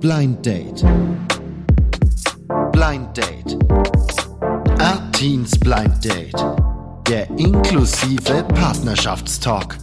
Blind 0.00 0.46
Date. 0.46 0.82
Blind 2.72 3.14
Date. 3.14 3.58
Artins 4.78 5.58
Blind 5.58 6.02
Date. 6.02 6.34
Der 7.06 7.28
inklusive 7.38 8.44
Partnerschaftstalk. 8.44 9.76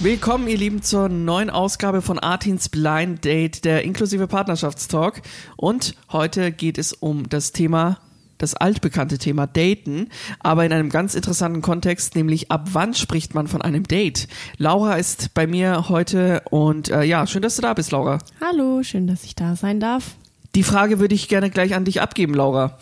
Willkommen, 0.00 0.48
ihr 0.48 0.56
Lieben, 0.56 0.80
zur 0.80 1.10
neuen 1.10 1.50
Ausgabe 1.50 2.00
von 2.00 2.18
Artins 2.18 2.70
Blind 2.70 3.26
Date, 3.26 3.66
der 3.66 3.84
inklusive 3.84 4.26
Partnerschaftstalk. 4.26 5.20
Und 5.58 5.96
heute 6.10 6.50
geht 6.50 6.78
es 6.78 6.94
um 6.94 7.28
das 7.28 7.52
Thema, 7.52 7.98
das 8.38 8.54
altbekannte 8.54 9.18
Thema 9.18 9.46
Daten, 9.46 10.08
aber 10.40 10.64
in 10.64 10.72
einem 10.72 10.90
ganz 10.90 11.14
interessanten 11.14 11.60
Kontext, 11.60 12.14
nämlich 12.16 12.50
ab 12.50 12.68
wann 12.72 12.94
spricht 12.94 13.34
man 13.34 13.48
von 13.48 13.62
einem 13.62 13.86
Date? 13.86 14.28
Laura 14.56 14.94
ist 14.94 15.34
bei 15.34 15.46
mir 15.46 15.88
heute 15.88 16.42
und 16.50 16.88
äh, 16.88 17.02
ja, 17.02 17.26
schön, 17.26 17.42
dass 17.42 17.56
du 17.56 17.62
da 17.62 17.74
bist, 17.74 17.92
Laura. 17.92 18.18
Hallo, 18.40 18.82
schön, 18.82 19.06
dass 19.06 19.24
ich 19.24 19.34
da 19.34 19.56
sein 19.56 19.80
darf. 19.80 20.16
Die 20.54 20.62
Frage 20.62 20.98
würde 20.98 21.14
ich 21.14 21.28
gerne 21.28 21.50
gleich 21.50 21.74
an 21.74 21.84
dich 21.84 22.00
abgeben, 22.00 22.34
Laura. 22.34 22.78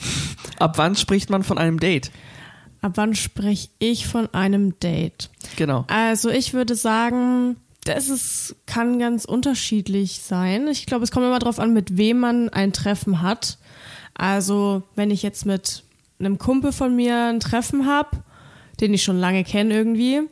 Ab 0.59 0.79
wann 0.79 0.95
spricht 0.95 1.31
man 1.31 1.43
von 1.43 1.59
einem 1.59 1.81
Date? 1.81 2.11
Ab 2.81 2.93
wann 2.95 3.15
spreche 3.15 3.69
ich 3.79 4.07
von 4.07 4.33
einem 4.33 4.79
Date? 4.79 5.31
Genau. 5.57 5.85
Also 5.89 6.31
ich 6.31 6.55
würde 6.55 6.75
sagen, 6.75 7.57
das 7.85 8.09
ist, 8.09 8.57
kann 8.67 8.99
ganz 8.99 9.25
unterschiedlich 9.25 10.21
sein. 10.21 10.69
Ich 10.69 10.87
glaube, 10.87 11.05
es 11.05 11.11
kommt 11.11 11.27
immer 11.27 11.39
darauf 11.39 11.59
an, 11.59 11.73
mit 11.73 11.97
wem 11.97 12.21
man 12.21 12.49
ein 12.49 12.73
Treffen 12.73 13.23
hat. 13.23 13.59
Also 14.19 14.83
wenn 14.95 15.11
ich 15.11 15.23
jetzt 15.23 15.47
mit 15.47 15.83
einem 16.19 16.39
Kumpel 16.39 16.73
von 16.73 16.95
mir 16.97 17.27
ein 17.27 17.41
Treffen 17.41 17.87
habe, 17.87 18.11
den 18.81 18.95
ich 18.95 19.03
schon 19.03 19.19
lange 19.19 19.45
kenne 19.45 19.75
irgendwie, 19.75 20.23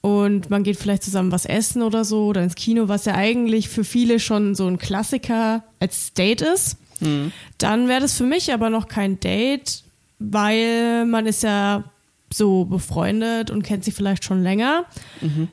und 0.00 0.50
man 0.50 0.64
geht 0.64 0.76
vielleicht 0.76 1.02
zusammen 1.02 1.32
was 1.32 1.46
essen 1.46 1.80
oder 1.82 2.04
so 2.04 2.26
oder 2.26 2.42
ins 2.42 2.56
Kino, 2.56 2.88
was 2.88 3.06
ja 3.06 3.14
eigentlich 3.14 3.70
für 3.70 3.84
viele 3.84 4.20
schon 4.20 4.54
so 4.54 4.66
ein 4.66 4.78
Klassiker 4.78 5.64
als 5.80 6.12
Date 6.12 6.42
ist, 6.42 6.76
Mhm. 7.00 7.32
dann 7.58 7.88
wäre 7.88 8.00
das 8.02 8.16
für 8.16 8.24
mich 8.24 8.52
aber 8.52 8.70
noch 8.70 8.86
kein 8.86 9.18
Date, 9.18 9.82
weil 10.20 11.04
man 11.06 11.26
ist 11.26 11.42
ja 11.42 11.84
so 12.32 12.64
befreundet 12.66 13.50
und 13.50 13.62
kennt 13.62 13.84
sie 13.84 13.90
vielleicht 13.92 14.24
schon 14.24 14.42
länger. 14.42 14.84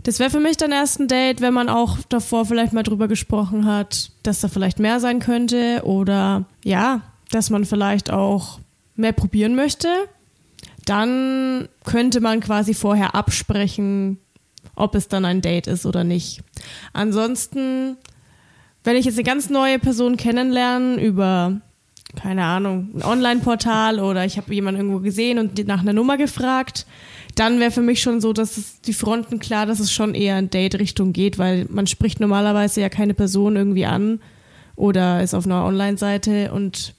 Das 0.03 0.19
wäre 0.19 0.29
für 0.29 0.39
mich 0.39 0.57
dann 0.57 0.71
erst 0.71 0.99
ein 0.99 1.07
Date, 1.07 1.41
wenn 1.41 1.53
man 1.53 1.67
auch 1.69 1.97
davor 2.09 2.45
vielleicht 2.45 2.73
mal 2.73 2.83
drüber 2.83 3.07
gesprochen 3.07 3.65
hat, 3.65 4.11
dass 4.23 4.39
da 4.41 4.47
vielleicht 4.49 4.79
mehr 4.79 4.99
sein 4.99 5.19
könnte 5.19 5.81
oder 5.83 6.45
ja, 6.63 7.01
dass 7.31 7.49
man 7.49 7.65
vielleicht 7.65 8.11
auch 8.11 8.59
mehr 8.95 9.13
probieren 9.13 9.55
möchte. 9.55 9.87
Dann 10.85 11.69
könnte 11.85 12.21
man 12.21 12.39
quasi 12.39 12.73
vorher 12.73 13.15
absprechen, 13.15 14.19
ob 14.75 14.95
es 14.95 15.07
dann 15.07 15.25
ein 15.25 15.41
Date 15.41 15.67
ist 15.67 15.85
oder 15.85 16.03
nicht. 16.03 16.41
Ansonsten, 16.93 17.97
wenn 18.83 18.95
ich 18.95 19.05
jetzt 19.05 19.17
eine 19.17 19.23
ganz 19.23 19.49
neue 19.49 19.79
Person 19.79 20.17
kennenlerne 20.17 21.01
über 21.01 21.61
keine 22.15 22.43
Ahnung, 22.43 22.89
ein 22.93 23.03
Online-Portal 23.03 23.99
oder 23.99 24.25
ich 24.25 24.37
habe 24.37 24.53
jemanden 24.53 24.81
irgendwo 24.81 24.99
gesehen 24.99 25.39
und 25.39 25.65
nach 25.67 25.81
einer 25.81 25.93
Nummer 25.93 26.17
gefragt, 26.17 26.85
dann 27.35 27.59
wäre 27.59 27.71
für 27.71 27.81
mich 27.81 28.01
schon 28.01 28.19
so, 28.19 28.33
dass 28.33 28.57
es 28.57 28.81
die 28.81 28.93
Fronten 28.93 29.39
klar, 29.39 29.65
dass 29.65 29.79
es 29.79 29.91
schon 29.91 30.13
eher 30.13 30.37
in 30.37 30.49
Date-Richtung 30.49 31.13
geht, 31.13 31.37
weil 31.37 31.65
man 31.69 31.87
spricht 31.87 32.19
normalerweise 32.19 32.81
ja 32.81 32.89
keine 32.89 33.13
Person 33.13 33.55
irgendwie 33.55 33.85
an 33.85 34.19
oder 34.75 35.23
ist 35.23 35.33
auf 35.33 35.45
einer 35.45 35.63
Online-Seite 35.63 36.51
und 36.51 36.95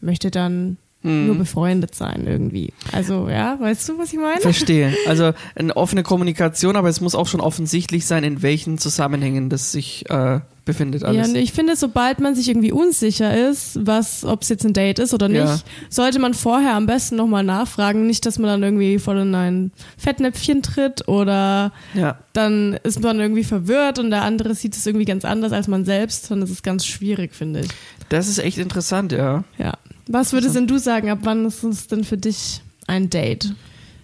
möchte 0.00 0.30
dann 0.30 0.76
nur 1.02 1.34
befreundet 1.34 1.94
sein 1.94 2.26
irgendwie. 2.26 2.74
Also 2.92 3.26
ja, 3.30 3.58
weißt 3.58 3.88
du, 3.88 3.96
was 3.98 4.12
ich 4.12 4.18
meine? 4.18 4.38
Verstehe. 4.42 4.92
Also 5.08 5.32
eine 5.54 5.74
offene 5.74 6.02
Kommunikation, 6.02 6.76
aber 6.76 6.90
es 6.90 7.00
muss 7.00 7.14
auch 7.14 7.26
schon 7.26 7.40
offensichtlich 7.40 8.04
sein, 8.04 8.22
in 8.22 8.42
welchen 8.42 8.76
Zusammenhängen 8.76 9.48
das 9.48 9.72
sich 9.72 10.04
äh, 10.10 10.40
befindet 10.66 11.00
Ja, 11.00 11.08
alles. 11.08 11.30
und 11.30 11.36
ich 11.36 11.52
finde, 11.52 11.74
sobald 11.76 12.20
man 12.20 12.34
sich 12.34 12.50
irgendwie 12.50 12.70
unsicher 12.70 13.48
ist, 13.48 13.78
was, 13.86 14.26
ob 14.26 14.42
es 14.42 14.50
jetzt 14.50 14.66
ein 14.66 14.74
Date 14.74 14.98
ist 14.98 15.14
oder 15.14 15.28
nicht, 15.28 15.40
Ja. 15.40 15.58
sollte 15.88 16.18
man 16.18 16.34
vorher 16.34 16.74
am 16.74 16.84
besten 16.84 17.16
nochmal 17.16 17.44
nachfragen. 17.44 18.06
Nicht, 18.06 18.26
dass 18.26 18.38
man 18.38 18.50
dann 18.50 18.62
irgendwie 18.62 18.98
voll 18.98 19.20
in 19.20 19.34
ein 19.34 19.72
Fettnäpfchen 19.96 20.60
tritt 20.62 21.08
oder 21.08 21.72
ja. 21.94 22.18
dann 22.34 22.78
ist 22.82 23.00
man 23.02 23.18
irgendwie 23.20 23.44
verwirrt 23.44 23.98
und 23.98 24.10
der 24.10 24.20
andere 24.20 24.54
sieht 24.54 24.76
es 24.76 24.84
irgendwie 24.86 25.06
ganz 25.06 25.24
anders 25.24 25.52
als 25.52 25.66
man 25.66 25.86
selbst. 25.86 26.30
Und 26.30 26.42
das 26.42 26.50
ist 26.50 26.62
ganz 26.62 26.84
schwierig, 26.84 27.34
finde 27.34 27.60
ich. 27.60 27.68
Das 28.10 28.28
ist 28.28 28.38
echt 28.38 28.58
interessant, 28.58 29.12
ja. 29.12 29.44
Ja. 29.56 29.78
Was 30.06 30.32
würdest 30.32 30.56
denn 30.56 30.66
du 30.66 30.78
sagen, 30.78 31.08
ab 31.08 31.20
wann 31.22 31.46
ist 31.46 31.62
es 31.62 31.86
denn 31.86 32.04
für 32.04 32.18
dich 32.18 32.60
ein 32.86 33.08
Date? 33.08 33.54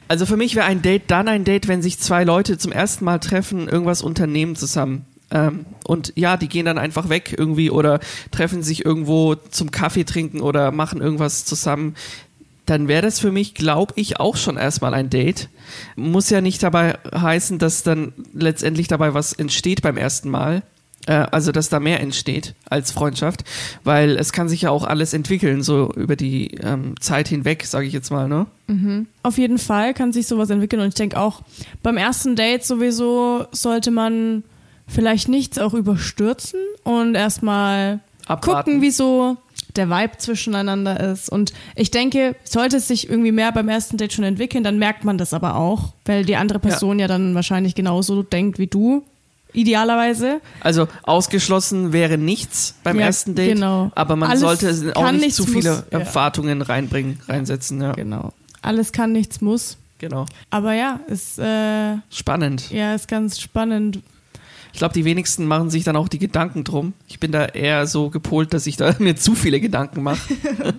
Also 0.08 0.24
für 0.24 0.36
mich 0.36 0.54
wäre 0.54 0.66
ein 0.66 0.80
Date 0.80 1.02
dann 1.08 1.26
ein 1.26 1.44
Date, 1.44 1.66
wenn 1.66 1.82
sich 1.82 1.98
zwei 1.98 2.22
Leute 2.22 2.56
zum 2.56 2.70
ersten 2.70 3.04
Mal 3.04 3.18
treffen, 3.18 3.68
irgendwas 3.68 4.02
unternehmen 4.02 4.54
zusammen. 4.54 5.04
Ähm, 5.32 5.66
und 5.84 6.12
ja, 6.14 6.36
die 6.36 6.48
gehen 6.48 6.66
dann 6.66 6.78
einfach 6.78 7.08
weg 7.08 7.34
irgendwie 7.36 7.70
oder 7.70 7.98
treffen 8.30 8.62
sich 8.62 8.84
irgendwo 8.84 9.34
zum 9.34 9.72
Kaffee 9.72 10.04
trinken 10.04 10.40
oder 10.40 10.70
machen 10.70 11.00
irgendwas 11.00 11.44
zusammen. 11.44 11.96
Dann 12.64 12.86
wäre 12.86 13.02
das 13.02 13.18
für 13.18 13.32
mich, 13.32 13.54
glaube 13.54 13.94
ich, 13.96 14.20
auch 14.20 14.36
schon 14.36 14.56
erstmal 14.56 14.94
ein 14.94 15.10
Date. 15.10 15.48
Muss 15.96 16.30
ja 16.30 16.40
nicht 16.40 16.62
dabei 16.62 16.96
heißen, 17.12 17.58
dass 17.58 17.82
dann 17.82 18.12
letztendlich 18.32 18.86
dabei 18.86 19.14
was 19.14 19.32
entsteht 19.32 19.82
beim 19.82 19.96
ersten 19.96 20.30
Mal. 20.30 20.62
Äh, 21.06 21.26
also, 21.30 21.52
dass 21.52 21.68
da 21.68 21.80
mehr 21.80 22.00
entsteht 22.00 22.54
als 22.68 22.90
Freundschaft. 22.90 23.44
Weil 23.84 24.16
es 24.16 24.32
kann 24.32 24.48
sich 24.48 24.62
ja 24.62 24.70
auch 24.70 24.84
alles 24.84 25.12
entwickeln, 25.12 25.62
so 25.62 25.92
über 25.94 26.16
die 26.16 26.48
ähm, 26.62 26.94
Zeit 27.00 27.28
hinweg, 27.28 27.64
sage 27.64 27.86
ich 27.86 27.92
jetzt 27.92 28.10
mal, 28.10 28.28
ne? 28.28 28.46
Auf 29.22 29.38
jeden 29.38 29.58
Fall 29.58 29.94
kann 29.94 30.12
sich 30.12 30.26
sowas 30.26 30.50
entwickeln 30.50 30.82
und 30.82 30.88
ich 30.88 30.94
denke 30.94 31.18
auch 31.18 31.42
beim 31.82 31.96
ersten 31.96 32.34
Date 32.36 32.64
sowieso 32.64 33.46
sollte 33.52 33.90
man 33.92 34.42
vielleicht 34.88 35.28
nichts 35.28 35.58
auch 35.58 35.74
überstürzen 35.74 36.60
und 36.84 37.14
erstmal 37.14 38.00
gucken, 38.40 38.82
wie 38.82 38.90
so 38.90 39.36
der 39.76 39.88
Vibe 39.90 40.16
zwischeneinander 40.18 40.98
ist. 41.12 41.28
Und 41.28 41.52
ich 41.74 41.90
denke, 41.90 42.34
sollte 42.44 42.78
es 42.78 42.88
sich 42.88 43.08
irgendwie 43.08 43.32
mehr 43.32 43.52
beim 43.52 43.68
ersten 43.68 43.96
Date 43.98 44.12
schon 44.12 44.24
entwickeln, 44.24 44.64
dann 44.64 44.78
merkt 44.78 45.04
man 45.04 45.18
das 45.18 45.34
aber 45.34 45.56
auch, 45.56 45.92
weil 46.04 46.24
die 46.24 46.36
andere 46.36 46.58
Person 46.58 46.98
ja, 46.98 47.06
dann 47.08 47.34
wahrscheinlich 47.34 47.74
genauso 47.74 48.22
denkt 48.22 48.58
wie 48.58 48.66
du. 48.66 49.04
Idealerweise. 49.52 50.40
Also 50.60 50.86
ausgeschlossen 51.02 51.92
wäre 51.92 52.18
nichts 52.18 52.74
beim 52.82 52.98
Ja, 52.98 53.06
ersten 53.06 53.34
Date, 53.34 53.54
genau. 53.54 53.90
aber 53.94 54.16
man 54.16 54.30
Alles 54.30 54.40
sollte 54.40 54.92
auch 54.94 55.10
nicht 55.12 55.20
nichts 55.22 55.36
zu 55.36 55.46
viele 55.46 55.70
muss, 55.70 55.84
ja. 55.90 55.98
Erwartungen 56.00 56.62
reinbringen, 56.62 57.20
reinsetzen. 57.28 57.80
Ja, 57.80 57.92
Genau. 57.92 58.32
Alles 58.62 58.92
kann, 58.92 59.12
nichts 59.12 59.40
muss. 59.40 59.76
genau. 59.98 60.26
Aber 60.50 60.72
ja, 60.74 61.00
ist, 61.08 61.38
äh, 61.38 61.96
Spannend. 62.10 62.70
ja, 62.70 62.94
ist 62.94 63.08
ganz 63.08 63.40
spannend. 63.40 64.00
Ich 64.72 64.78
glaube, 64.78 64.92
die 64.92 65.06
wenigsten 65.06 65.46
machen 65.46 65.70
sich 65.70 65.84
dann 65.84 65.96
auch 65.96 66.08
die 66.08 66.18
Gedanken 66.18 66.62
drum. 66.64 66.92
Ich 67.08 67.18
bin 67.18 67.32
da 67.32 67.46
eher 67.46 67.86
so 67.86 68.10
gepolt, 68.10 68.52
dass 68.52 68.66
ich 68.66 68.76
da 68.76 68.94
mir 68.98 69.16
zu 69.16 69.34
viele 69.34 69.58
Gedanken 69.60 70.02
mache. 70.02 70.18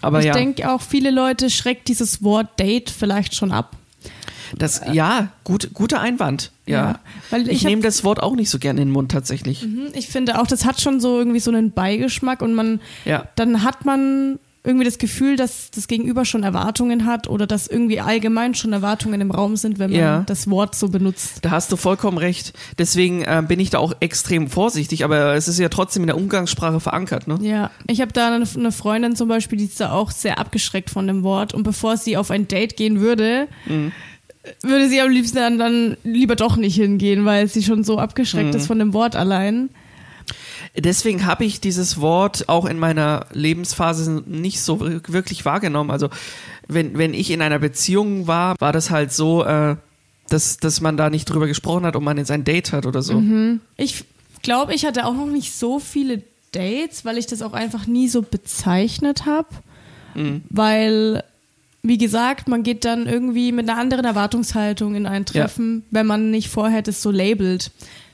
aber 0.00 0.20
ich 0.20 0.26
ja, 0.26 0.32
denke 0.32 0.70
auch, 0.70 0.80
viele 0.80 1.10
Leute 1.10 1.50
schreckt 1.50 1.88
dieses 1.88 2.22
Wort 2.22 2.58
Date 2.58 2.88
vielleicht 2.88 3.34
schon 3.34 3.52
ab. 3.52 3.76
Das, 4.58 4.80
ja, 4.92 5.28
gut, 5.44 5.70
guter 5.74 6.00
Einwand. 6.00 6.50
Ja, 6.66 7.00
Ja, 7.30 7.38
ich, 7.38 7.48
ich 7.48 7.64
nehme 7.64 7.82
das 7.82 8.04
Wort 8.04 8.22
auch 8.22 8.34
nicht 8.36 8.50
so 8.50 8.58
gerne 8.58 8.80
in 8.82 8.88
den 8.88 8.92
Mund 8.92 9.10
tatsächlich. 9.12 9.62
Hm, 9.62 9.88
Ich 9.94 10.08
finde 10.08 10.40
auch, 10.40 10.46
das 10.46 10.64
hat 10.64 10.80
schon 10.80 11.00
so 11.00 11.18
irgendwie 11.18 11.40
so 11.40 11.50
einen 11.50 11.72
Beigeschmack 11.72 12.42
und 12.42 12.54
man, 12.54 12.80
Ja. 13.04 13.26
dann 13.36 13.62
hat 13.64 13.84
man 13.84 14.38
irgendwie 14.64 14.84
das 14.84 14.98
Gefühl, 14.98 15.34
dass 15.34 15.72
das 15.72 15.88
Gegenüber 15.88 16.24
schon 16.24 16.44
Erwartungen 16.44 17.04
hat 17.04 17.26
oder 17.28 17.48
dass 17.48 17.66
irgendwie 17.66 17.98
allgemein 17.98 18.54
schon 18.54 18.72
Erwartungen 18.72 19.20
im 19.20 19.32
Raum 19.32 19.56
sind, 19.56 19.80
wenn 19.80 19.90
man 19.90 19.98
Ja. 19.98 20.22
das 20.26 20.48
Wort 20.48 20.76
so 20.76 20.88
benutzt. 20.88 21.38
Da 21.42 21.50
hast 21.50 21.72
du 21.72 21.76
vollkommen 21.76 22.16
recht. 22.16 22.52
Deswegen 22.78 23.22
äh, 23.22 23.42
bin 23.44 23.58
ich 23.58 23.70
da 23.70 23.78
auch 23.78 23.92
extrem 23.98 24.48
vorsichtig, 24.48 25.02
aber 25.04 25.34
es 25.34 25.48
ist 25.48 25.58
ja 25.58 25.68
trotzdem 25.68 26.04
in 26.04 26.06
der 26.06 26.16
Umgangssprache 26.16 26.78
verankert, 26.78 27.26
ne? 27.26 27.40
Ja, 27.42 27.72
ich 27.88 28.00
habe 28.00 28.12
da 28.12 28.32
eine, 28.32 28.46
eine 28.56 28.70
Freundin 28.70 29.16
zum 29.16 29.26
Beispiel, 29.26 29.58
die 29.58 29.64
ist 29.64 29.80
da 29.80 29.90
auch 29.90 30.12
sehr 30.12 30.38
abgeschreckt 30.38 30.90
von 30.90 31.08
dem 31.08 31.24
Wort 31.24 31.54
und 31.54 31.64
bevor 31.64 31.96
sie 31.96 32.16
auf 32.16 32.30
ein 32.30 32.46
Date 32.46 32.76
gehen 32.76 33.00
würde, 33.00 33.48
würde 34.62 34.88
sie 34.88 35.00
am 35.00 35.10
liebsten 35.10 35.36
dann, 35.36 35.58
dann 35.58 35.96
lieber 36.04 36.36
doch 36.36 36.56
nicht 36.56 36.74
hingehen, 36.76 37.24
weil 37.24 37.46
sie 37.48 37.62
schon 37.62 37.84
so 37.84 37.98
abgeschreckt 37.98 38.54
ist 38.56 38.66
von 38.66 38.78
dem 38.78 38.92
Wort 38.92 39.14
allein. 39.16 39.70
Deswegen 40.76 41.26
habe 41.26 41.44
ich 41.44 41.60
dieses 41.60 42.00
Wort 42.00 42.48
auch 42.48 42.64
in 42.64 42.78
meiner 42.78 43.26
Lebensphase 43.32 44.22
nicht 44.26 44.60
so 44.60 44.80
wir- 44.80 45.02
wirklich 45.08 45.44
wahrgenommen. 45.44 45.90
Also 45.90 46.08
wenn, 46.66 46.96
wenn 46.96 47.12
ich 47.14 47.30
in 47.30 47.42
einer 47.42 47.58
Beziehung 47.58 48.26
war, 48.26 48.56
war 48.58 48.72
das 48.72 48.90
halt 48.90 49.12
so, 49.12 49.44
äh, 49.44 49.76
dass, 50.30 50.56
dass 50.56 50.80
man 50.80 50.96
da 50.96 51.10
nicht 51.10 51.26
drüber 51.26 51.46
gesprochen 51.46 51.84
hat, 51.84 51.94
ob 51.94 52.02
man 52.02 52.16
jetzt 52.16 52.30
ein 52.30 52.44
Date 52.44 52.72
hat 52.72 52.86
oder 52.86 53.02
so. 53.02 53.20
Ich 53.76 54.04
glaube, 54.42 54.72
ich 54.74 54.86
hatte 54.86 55.04
auch 55.04 55.14
noch 55.14 55.26
nicht 55.26 55.52
so 55.54 55.78
viele 55.78 56.22
Dates, 56.52 57.04
weil 57.04 57.18
ich 57.18 57.26
das 57.26 57.42
auch 57.42 57.52
einfach 57.52 57.86
nie 57.86 58.08
so 58.08 58.22
bezeichnet 58.22 59.26
habe. 59.26 59.48
Weil, 60.48 61.24
wie 61.82 61.98
gesagt, 61.98 62.48
man 62.48 62.62
geht 62.62 62.84
dann 62.84 63.06
irgendwie 63.06 63.50
mit 63.52 63.68
einer 63.68 63.78
anderen 63.78 64.04
Erwartungshaltung 64.04 64.94
in 64.94 65.06
ein 65.06 65.24
Ja. 65.32 65.42
Treffen, 65.42 65.84
wenn 65.90 66.06
man 66.06 66.30
nicht 66.30 66.48
vorher 66.48 66.82
das 66.82 67.02
so 67.02 67.10
labelt. 67.10 67.70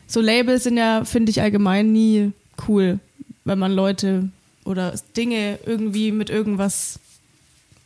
So 0.06 0.20
Labels 0.20 0.64
sind 0.64 0.78
ja, 0.78 1.04
finde 1.04 1.30
ich 1.30 1.42
allgemein 1.42 1.92
nie 1.92 2.32
cool, 2.66 2.98
wenn 3.44 3.58
man 3.58 3.72
Leute 3.72 4.30
oder 4.64 4.94
Dinge 5.16 5.58
irgendwie 5.66 6.12
mit 6.12 6.30
irgendwas 6.30 6.98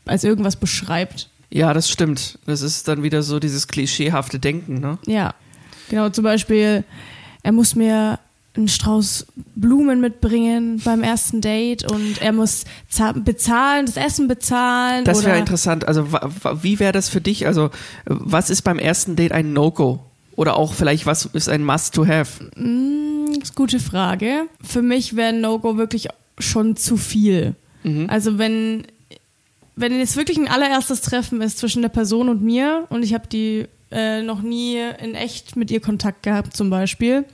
als 0.05 0.25
irgendwas 0.25 0.57
beschreibt. 0.57 1.29
Ja, 1.51 1.75
das 1.75 1.91
stimmt. 1.91 2.39
Das 2.47 2.63
ist 2.63 2.89
dann 2.89 3.03
wieder 3.03 3.23
so 3.23 3.39
dieses 3.39 3.69
klischeehafte 3.69 4.39
Denken, 4.39 4.81
ne? 4.81 4.99
Ja, 5.07 5.35
genau. 5.91 6.09
Zum 6.09 6.25
Beispiel, 6.25 6.85
er 7.43 7.53
muss 7.53 7.75
mir 7.75 8.19
einen 8.55 8.69
Strauß 8.69 9.27
Blumen 9.55 10.01
mitbringen 10.01 10.81
beim 10.85 11.03
ersten 11.03 11.41
Date 11.41 11.91
und 11.91 12.21
er 12.21 12.33
muss 12.33 12.65
za- 12.89 13.13
bezahlen, 13.13 13.87
das 13.87 13.97
Essen 13.97 14.29
bezahlen. 14.29 15.05
Das 15.05 15.19
wäre 15.25 15.39
interessant. 15.39 15.89
Also 15.89 16.09
wie 16.63 16.79
wäre 16.79 16.93
das 16.93 17.09
für 17.09 17.21
dich? 17.23 17.47
Also 17.47 17.71
was 18.05 18.51
ist 18.51 18.63
beim 18.63 18.79
ersten 18.79 19.17
Date 19.17 19.33
ein 19.33 19.53
No-Go? 19.53 20.01
Oder 20.37 20.57
auch 20.57 20.75
vielleicht 20.75 21.07
was 21.07 21.27
ist 21.27 21.49
ein 21.49 21.65
Must-to-have? 21.65 22.45
Das 22.45 22.57
ist 22.57 22.59
eine 22.59 23.55
gute 23.55 23.81
Frage. 23.81 24.43
Für 24.63 24.83
mich 24.83 25.17
wäre 25.17 25.33
No-Go 25.33 25.77
wirklich 25.79 26.09
schon 26.39 26.77
zu 26.77 26.97
viel. 26.97 27.55
Also 28.09 28.39
wenn, 28.39 28.85
wenn 29.77 29.93
es 30.01 30.17
wirklich 30.17 30.39
ein 30.39 30.49
allererstes 30.49 31.01
Treffen 31.01 31.41
ist 31.41 31.59
zwischen 31.59 31.83
der 31.83 31.89
Person 31.89 32.29
und 32.29 32.43
mir 32.43 32.87
und 32.91 33.03
ich 33.03 33.13
habe 33.15 33.27
die 33.29 33.67
äh, 33.91 34.23
noch 34.23 34.41
nie 34.41 34.79
in 35.03 35.15
echt 35.15 35.57
mit 35.57 35.71
ihr 35.71 35.81
Kontakt 35.81 36.23
gehabt 36.23 36.57
zum 36.57 36.71
Beispiel 36.71 37.25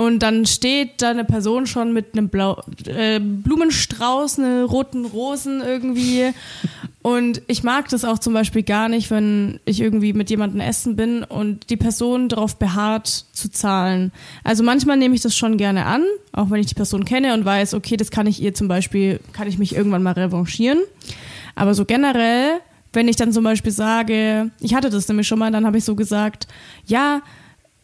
und 0.00 0.20
dann 0.20 0.46
steht 0.46 1.02
da 1.02 1.10
eine 1.10 1.26
Person 1.26 1.66
schon 1.66 1.92
mit 1.92 2.14
einem 2.14 2.30
Blau 2.30 2.62
äh, 2.86 3.20
Blumenstrauß, 3.20 4.38
eine 4.38 4.64
roten 4.64 5.04
Rosen 5.04 5.60
irgendwie 5.60 6.32
und 7.02 7.42
ich 7.48 7.62
mag 7.64 7.90
das 7.90 8.06
auch 8.06 8.18
zum 8.18 8.32
Beispiel 8.32 8.62
gar 8.62 8.88
nicht, 8.88 9.10
wenn 9.10 9.60
ich 9.66 9.82
irgendwie 9.82 10.14
mit 10.14 10.30
jemandem 10.30 10.62
essen 10.62 10.96
bin 10.96 11.22
und 11.22 11.68
die 11.68 11.76
Person 11.76 12.30
darauf 12.30 12.56
beharrt 12.56 13.08
zu 13.32 13.50
zahlen. 13.50 14.10
Also 14.42 14.62
manchmal 14.62 14.96
nehme 14.96 15.14
ich 15.14 15.20
das 15.20 15.36
schon 15.36 15.58
gerne 15.58 15.84
an, 15.84 16.04
auch 16.32 16.48
wenn 16.48 16.60
ich 16.60 16.66
die 16.66 16.74
Person 16.74 17.04
kenne 17.04 17.34
und 17.34 17.44
weiß, 17.44 17.74
okay, 17.74 17.98
das 17.98 18.10
kann 18.10 18.26
ich 18.26 18.42
ihr 18.42 18.54
zum 18.54 18.68
Beispiel, 18.68 19.20
kann 19.34 19.48
ich 19.48 19.58
mich 19.58 19.76
irgendwann 19.76 20.02
mal 20.02 20.12
revanchieren. 20.12 20.78
Aber 21.56 21.74
so 21.74 21.84
generell, 21.84 22.60
wenn 22.94 23.06
ich 23.06 23.16
dann 23.16 23.32
zum 23.32 23.44
Beispiel 23.44 23.72
sage, 23.72 24.50
ich 24.60 24.74
hatte 24.74 24.88
das 24.88 25.08
nämlich 25.08 25.28
schon 25.28 25.38
mal, 25.38 25.52
dann 25.52 25.66
habe 25.66 25.76
ich 25.76 25.84
so 25.84 25.94
gesagt, 25.94 26.48
ja, 26.86 27.20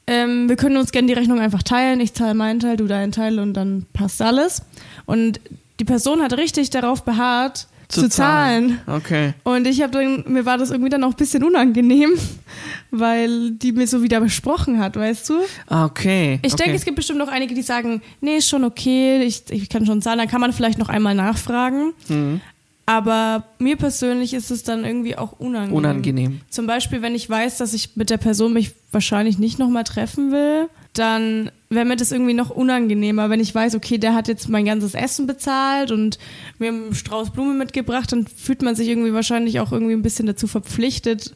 ähm, 0.06 0.48
wir 0.48 0.56
können 0.56 0.76
uns 0.76 0.92
gerne 0.92 1.08
die 1.08 1.14
Rechnung 1.14 1.40
einfach 1.40 1.62
teilen. 1.62 2.00
Ich 2.00 2.14
zahle 2.14 2.34
meinen 2.34 2.60
Teil, 2.60 2.76
du 2.76 2.86
deinen 2.86 3.12
Teil 3.12 3.38
und 3.38 3.54
dann 3.54 3.86
passt 3.92 4.22
alles. 4.22 4.62
Und 5.04 5.40
die 5.80 5.84
Person 5.84 6.22
hat 6.22 6.36
richtig 6.36 6.70
darauf 6.70 7.04
beharrt, 7.04 7.68
zu, 7.88 8.08
zahlen. 8.08 8.80
Okay. 8.86 9.34
Und 9.44 9.66
ich 9.66 9.80
habe 9.82 9.92
dann, 9.92 10.24
mir 10.26 10.44
war 10.44 10.58
das 10.58 10.70
irgendwie 10.70 10.90
dann 10.90 11.04
auch 11.04 11.10
ein 11.10 11.16
bisschen 11.16 11.44
unangenehm, 11.44 12.10
weil 12.90 13.52
die 13.52 13.72
mir 13.72 13.86
so 13.86 14.02
wieder 14.02 14.20
besprochen 14.20 14.78
hat, 14.80 14.96
weißt 14.96 15.28
du? 15.28 15.34
Ah, 15.68 15.84
Okay. 15.84 16.40
Ich 16.42 16.54
okay. 16.54 16.64
denke, 16.64 16.76
es 16.78 16.84
gibt 16.84 16.96
bestimmt 16.96 17.18
noch 17.18 17.28
einige, 17.28 17.54
die 17.54 17.62
sagen, 17.62 18.02
nee, 18.20 18.38
ist 18.38 18.48
schon 18.48 18.64
okay, 18.64 19.22
ich, 19.22 19.44
ich 19.50 19.68
kann 19.68 19.86
schon 19.86 20.02
zahlen, 20.02 20.18
dann 20.18 20.28
kann 20.28 20.40
man 20.40 20.52
vielleicht 20.52 20.78
noch 20.78 20.88
einmal 20.88 21.14
nachfragen. 21.14 21.92
Mhm. 22.08 22.40
Aber 22.88 23.42
mir 23.58 23.76
persönlich 23.76 24.32
ist 24.32 24.52
es 24.52 24.62
dann 24.62 24.84
irgendwie 24.84 25.16
auch 25.18 25.32
unangenehm. 25.32 25.76
Unangenehm. 25.76 26.40
Zum 26.50 26.68
Beispiel, 26.68 27.02
wenn 27.02 27.16
ich 27.16 27.28
weiß, 27.28 27.58
dass 27.58 27.74
ich 27.74 27.96
mit 27.96 28.10
der 28.10 28.16
Person 28.16 28.52
mich 28.52 28.72
wahrscheinlich 28.92 29.38
nicht 29.38 29.58
nochmal 29.58 29.82
treffen 29.82 30.30
will, 30.30 30.68
dann 30.92 31.50
wäre 31.68 31.84
mir 31.84 31.96
das 31.96 32.12
irgendwie 32.12 32.32
noch 32.32 32.50
unangenehmer, 32.50 33.28
wenn 33.28 33.40
ich 33.40 33.52
weiß, 33.52 33.74
okay, 33.74 33.98
der 33.98 34.14
hat 34.14 34.28
jetzt 34.28 34.48
mein 34.48 34.64
ganzes 34.64 34.94
Essen 34.94 35.26
bezahlt 35.26 35.90
und 35.90 36.18
mir 36.60 36.68
einen 36.68 36.94
Strauß 36.94 37.30
Blumen 37.30 37.58
mitgebracht, 37.58 38.12
dann 38.12 38.26
fühlt 38.28 38.62
man 38.62 38.76
sich 38.76 38.86
irgendwie 38.88 39.12
wahrscheinlich 39.12 39.58
auch 39.58 39.72
irgendwie 39.72 39.92
ein 39.94 40.02
bisschen 40.02 40.26
dazu 40.26 40.46
verpflichtet, 40.46 41.34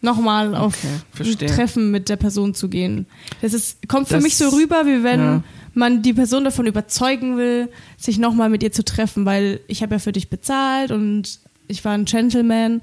nochmal 0.00 0.54
auf 0.54 0.76
Okay, 1.18 1.28
ein. 1.40 1.46
Treffen 1.48 1.90
mit 1.90 2.08
der 2.08 2.16
Person 2.16 2.54
zu 2.54 2.68
gehen. 2.68 3.06
Das 3.42 3.52
ist, 3.52 3.88
kommt 3.88 4.06
für 4.08 4.14
Das- 4.14 4.22
mich 4.22 4.36
so 4.36 4.48
rüber, 4.50 4.86
wie 4.86 5.02
wenn 5.02 5.20
ja. 5.20 5.42
Man 5.74 6.02
die 6.02 6.12
Person 6.12 6.44
davon 6.44 6.66
überzeugen 6.66 7.36
will, 7.36 7.68
sich 7.96 8.18
nochmal 8.18 8.48
mit 8.50 8.62
ihr 8.62 8.72
zu 8.72 8.84
treffen, 8.84 9.24
weil 9.26 9.60
ich 9.68 9.82
habe 9.82 9.94
ja 9.94 9.98
für 9.98 10.12
dich 10.12 10.28
bezahlt 10.30 10.90
und 10.90 11.38
ich 11.68 11.84
war 11.84 11.92
ein 11.92 12.04
Gentleman. 12.04 12.82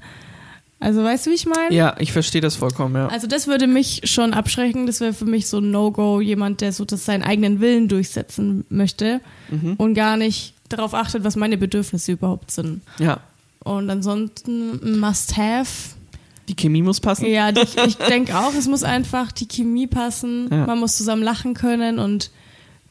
Also 0.80 1.04
weißt 1.04 1.26
du, 1.26 1.30
wie 1.30 1.34
ich 1.34 1.46
meine? 1.46 1.72
Ja, 1.72 1.94
ich 2.00 2.10
verstehe 2.12 2.40
das 2.40 2.56
vollkommen, 2.56 2.96
ja. 2.96 3.06
Also 3.06 3.28
das 3.28 3.46
würde 3.46 3.68
mich 3.68 4.00
schon 4.04 4.34
abschrecken. 4.34 4.86
Das 4.86 5.00
wäre 5.00 5.12
für 5.12 5.24
mich 5.26 5.46
so 5.46 5.58
ein 5.58 5.70
No-Go, 5.70 6.20
jemand, 6.20 6.60
der 6.60 6.72
so 6.72 6.84
das 6.84 7.04
seinen 7.04 7.22
eigenen 7.22 7.60
Willen 7.60 7.86
durchsetzen 7.88 8.64
möchte 8.68 9.20
Mhm. 9.50 9.74
und 9.76 9.94
gar 9.94 10.16
nicht 10.16 10.54
darauf 10.68 10.94
achtet, 10.94 11.22
was 11.22 11.36
meine 11.36 11.56
Bedürfnisse 11.56 12.12
überhaupt 12.12 12.50
sind. 12.50 12.80
Ja. 12.98 13.20
Und 13.62 13.88
ansonsten 13.90 14.80
ein 14.82 14.98
Must-Have. 14.98 15.94
Die 16.48 16.56
Chemie 16.56 16.82
muss 16.82 16.98
passen. 16.98 17.26
Ja, 17.26 17.52
die, 17.52 17.60
ich 17.86 17.96
denke 17.96 18.36
auch, 18.36 18.52
es 18.58 18.66
muss 18.66 18.82
einfach 18.82 19.30
die 19.30 19.46
Chemie 19.46 19.86
passen. 19.86 20.48
Ja. 20.50 20.66
Man 20.66 20.80
muss 20.80 20.96
zusammen 20.96 21.22
lachen 21.22 21.54
können 21.54 22.00
und 22.00 22.32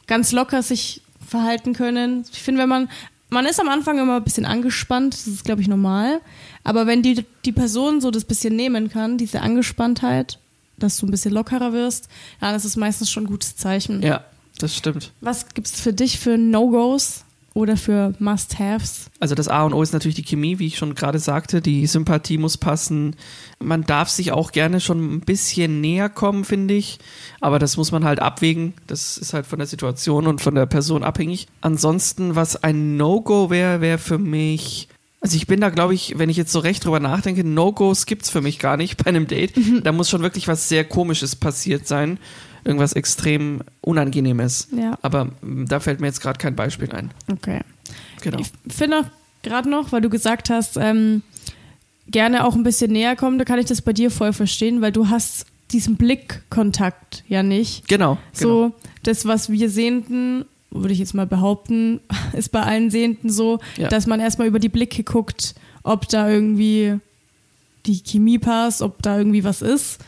ganz 0.06 0.32
locker 0.32 0.62
sich 0.62 1.02
verhalten 1.26 1.72
können. 1.72 2.24
Ich 2.32 2.42
finde, 2.42 2.60
wenn 2.60 2.68
man, 2.68 2.88
man 3.30 3.46
ist 3.46 3.60
am 3.60 3.68
Anfang 3.68 3.98
immer 3.98 4.16
ein 4.16 4.24
bisschen 4.24 4.44
angespannt, 4.44 5.14
das 5.14 5.26
ist, 5.26 5.44
glaube 5.44 5.62
ich, 5.62 5.68
normal. 5.68 6.20
Aber 6.64 6.86
wenn 6.86 7.02
die, 7.02 7.24
die 7.44 7.52
Person 7.52 8.00
so 8.00 8.10
das 8.10 8.24
bisschen 8.24 8.54
nehmen 8.54 8.90
kann, 8.90 9.18
diese 9.18 9.40
Angespanntheit, 9.40 10.38
dass 10.78 10.98
du 10.98 11.06
ein 11.06 11.10
bisschen 11.10 11.32
lockerer 11.32 11.72
wirst, 11.72 12.08
dann 12.40 12.54
ist 12.54 12.64
es 12.64 12.76
meistens 12.76 13.10
schon 13.10 13.24
ein 13.24 13.28
gutes 13.28 13.56
Zeichen. 13.56 14.02
Ja, 14.02 14.24
das 14.58 14.76
stimmt. 14.76 15.12
Was 15.20 15.48
gibt's 15.54 15.80
für 15.80 15.92
dich 15.92 16.18
für 16.18 16.36
No-Gos 16.38 17.24
oder 17.54 17.76
für 17.76 18.14
Must-Haves? 18.18 19.10
Also 19.20 19.34
das 19.34 19.48
A 19.48 19.64
und 19.64 19.74
O 19.74 19.82
ist 19.82 19.92
natürlich 19.92 20.14
die 20.14 20.24
Chemie, 20.24 20.58
wie 20.58 20.66
ich 20.66 20.78
schon 20.78 20.94
gerade 20.94 21.18
sagte. 21.18 21.60
Die 21.60 21.86
Sympathie 21.86 22.38
muss 22.38 22.56
passen. 22.56 23.16
Man 23.58 23.84
darf 23.84 24.08
sich 24.08 24.32
auch 24.32 24.52
gerne 24.52 24.80
schon 24.80 25.16
ein 25.16 25.20
bisschen 25.20 25.80
näher 25.80 26.08
kommen, 26.08 26.44
finde 26.44 26.74
ich. 26.74 26.98
Aber 27.40 27.58
das 27.58 27.76
muss 27.76 27.92
man 27.92 28.04
halt 28.04 28.20
abwägen. 28.20 28.74
Das 28.86 29.18
ist 29.18 29.34
halt 29.34 29.46
von 29.46 29.58
der 29.58 29.68
Situation 29.68 30.26
und 30.26 30.40
von 30.40 30.54
der 30.54 30.66
Person 30.66 31.02
abhängig. 31.02 31.46
Ansonsten, 31.60 32.34
was 32.36 32.62
ein 32.62 32.96
No-Go 32.96 33.50
wäre, 33.50 33.80
wäre 33.80 33.98
für 33.98 34.18
mich. 34.18 34.88
Also 35.20 35.36
ich 35.36 35.46
bin 35.46 35.60
da, 35.60 35.70
glaube 35.70 35.94
ich, 35.94 36.18
wenn 36.18 36.30
ich 36.30 36.36
jetzt 36.36 36.50
so 36.50 36.58
recht 36.58 36.84
drüber 36.84 36.98
nachdenke, 36.98 37.44
No-Gos 37.44 38.06
gibt's 38.06 38.28
für 38.28 38.40
mich 38.40 38.58
gar 38.58 38.76
nicht 38.76 39.02
bei 39.02 39.06
einem 39.06 39.28
Date. 39.28 39.52
Da 39.84 39.92
muss 39.92 40.10
schon 40.10 40.22
wirklich 40.22 40.48
was 40.48 40.68
sehr 40.68 40.84
Komisches 40.84 41.36
passiert 41.36 41.86
sein. 41.86 42.18
Irgendwas 42.64 42.92
extrem 42.92 43.62
Unangenehmes. 43.80 44.68
Ja. 44.76 44.98
Aber 45.02 45.26
mm, 45.42 45.66
da 45.66 45.80
fällt 45.80 46.00
mir 46.00 46.06
jetzt 46.06 46.20
gerade 46.20 46.38
kein 46.38 46.54
Beispiel 46.56 46.90
ein. 46.92 47.10
Okay. 47.30 47.60
Genau. 48.22 48.38
Ich 48.38 48.52
finde 48.72 49.00
auch 49.00 49.04
gerade 49.42 49.68
noch, 49.68 49.92
weil 49.92 50.00
du 50.00 50.08
gesagt 50.08 50.50
hast, 50.50 50.76
ähm, 50.76 51.22
gerne 52.08 52.44
auch 52.44 52.54
ein 52.54 52.62
bisschen 52.62 52.92
näher 52.92 53.16
kommen, 53.16 53.38
da 53.38 53.44
kann 53.44 53.58
ich 53.58 53.66
das 53.66 53.82
bei 53.82 53.92
dir 53.92 54.10
voll 54.10 54.32
verstehen, 54.32 54.80
weil 54.80 54.92
du 54.92 55.08
hast 55.08 55.46
diesen 55.72 55.96
Blickkontakt 55.96 57.24
ja 57.28 57.42
nicht. 57.42 57.88
Genau. 57.88 58.18
genau. 58.38 58.50
So, 58.50 58.72
das, 59.02 59.26
was 59.26 59.50
wir 59.50 59.70
Sehenden, 59.70 60.44
würde 60.70 60.92
ich 60.92 60.98
jetzt 60.98 61.14
mal 61.14 61.26
behaupten, 61.26 62.00
ist 62.32 62.50
bei 62.52 62.62
allen 62.62 62.90
Sehenden 62.90 63.30
so, 63.30 63.58
Ja. 63.76 63.88
dass 63.88 64.06
man 64.06 64.20
erstmal 64.20 64.46
über 64.46 64.58
die 64.58 64.68
Blicke 64.68 65.02
guckt, 65.02 65.54
ob 65.82 66.08
da 66.08 66.28
irgendwie 66.30 66.98
die 67.86 68.00
Chemie 68.04 68.38
passt, 68.38 68.82
ob 68.82 69.02
da 69.02 69.18
irgendwie 69.18 69.42
was 69.44 69.62
ist. 69.62 69.98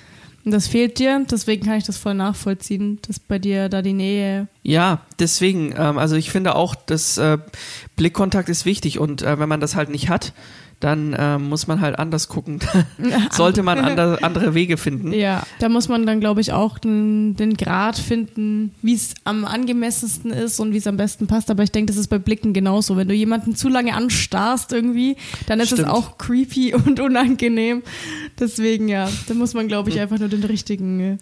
Das 0.44 0.68
fehlt 0.68 0.98
dir, 0.98 1.24
deswegen 1.30 1.64
kann 1.64 1.78
ich 1.78 1.84
das 1.84 1.96
voll 1.96 2.14
nachvollziehen, 2.14 2.98
dass 3.06 3.18
bei 3.18 3.38
dir 3.38 3.70
da 3.70 3.80
die 3.80 3.94
Nähe. 3.94 4.46
Ja, 4.62 5.00
deswegen, 5.18 5.74
ähm, 5.76 5.96
also 5.96 6.16
ich 6.16 6.30
finde 6.30 6.54
auch, 6.54 6.74
dass 6.74 7.16
äh, 7.16 7.38
Blickkontakt 7.96 8.50
ist 8.50 8.66
wichtig 8.66 8.98
und 8.98 9.22
äh, 9.22 9.38
wenn 9.38 9.48
man 9.48 9.60
das 9.60 9.74
halt 9.74 9.88
nicht 9.88 10.10
hat, 10.10 10.34
dann 10.80 11.16
ähm, 11.18 11.48
muss 11.48 11.66
man 11.66 11.80
halt 11.80 11.98
anders 11.98 12.28
gucken. 12.28 12.60
Sollte 13.30 13.62
man 13.62 13.78
andere, 13.84 14.22
andere 14.22 14.54
Wege 14.54 14.76
finden. 14.76 15.12
Ja, 15.12 15.42
da 15.58 15.68
muss 15.68 15.88
man 15.88 16.06
dann, 16.06 16.20
glaube 16.20 16.40
ich, 16.40 16.52
auch 16.52 16.78
den, 16.78 17.36
den 17.36 17.56
Grad 17.56 17.96
finden, 17.96 18.74
wie 18.82 18.94
es 18.94 19.14
am 19.24 19.44
angemessensten 19.44 20.30
ist 20.30 20.60
und 20.60 20.72
wie 20.72 20.78
es 20.78 20.86
am 20.86 20.96
besten 20.96 21.26
passt. 21.26 21.50
Aber 21.50 21.62
ich 21.62 21.72
denke, 21.72 21.92
das 21.92 22.00
ist 22.00 22.08
bei 22.08 22.18
Blicken 22.18 22.52
genauso. 22.52 22.96
Wenn 22.96 23.08
du 23.08 23.14
jemanden 23.14 23.54
zu 23.56 23.68
lange 23.68 23.94
anstarrst 23.94 24.72
irgendwie, 24.72 25.16
dann 25.46 25.60
ist 25.60 25.72
es 25.72 25.78
Stimmt. 25.78 25.90
auch 25.90 26.18
creepy 26.18 26.74
und 26.86 27.00
unangenehm. 27.00 27.82
Deswegen, 28.38 28.88
ja, 28.88 29.08
da 29.26 29.34
muss 29.34 29.54
man, 29.54 29.68
glaube 29.68 29.90
ich, 29.90 30.00
einfach 30.00 30.18
nur 30.18 30.28
den 30.28 30.44
richtigen 30.44 31.00
äh, 31.00 31.16